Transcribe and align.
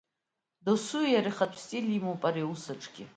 Доусы 0.65 0.99
иара 1.13 1.29
ихатә 1.31 1.57
стиль 1.63 1.89
имоуп 1.97 2.21
ари 2.27 2.41
аус 2.45 2.63
аҿгьы. 2.71 3.05